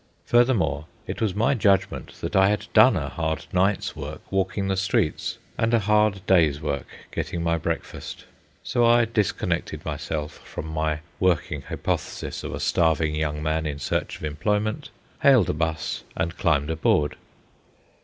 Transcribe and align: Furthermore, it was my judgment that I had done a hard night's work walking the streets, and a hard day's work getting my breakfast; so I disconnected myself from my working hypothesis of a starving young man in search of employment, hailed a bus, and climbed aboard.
Furthermore, 0.25 0.87
it 1.05 1.21
was 1.21 1.35
my 1.35 1.53
judgment 1.53 2.13
that 2.21 2.35
I 2.35 2.49
had 2.49 2.65
done 2.73 2.97
a 2.97 3.09
hard 3.09 3.45
night's 3.53 3.95
work 3.95 4.21
walking 4.31 4.67
the 4.67 4.75
streets, 4.75 5.37
and 5.59 5.75
a 5.75 5.79
hard 5.81 6.25
day's 6.25 6.59
work 6.59 6.87
getting 7.11 7.43
my 7.43 7.59
breakfast; 7.59 8.25
so 8.63 8.83
I 8.83 9.05
disconnected 9.05 9.85
myself 9.85 10.39
from 10.39 10.65
my 10.65 11.01
working 11.19 11.61
hypothesis 11.61 12.43
of 12.43 12.51
a 12.55 12.59
starving 12.59 13.13
young 13.13 13.43
man 13.43 13.67
in 13.67 13.77
search 13.77 14.17
of 14.17 14.23
employment, 14.23 14.89
hailed 15.21 15.51
a 15.51 15.53
bus, 15.53 16.03
and 16.17 16.35
climbed 16.35 16.71
aboard. 16.71 17.15